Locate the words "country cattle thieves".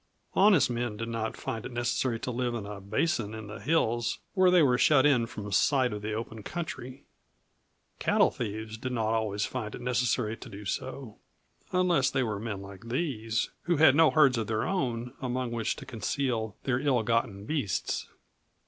6.41-8.79